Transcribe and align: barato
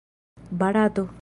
barato 0.49 1.09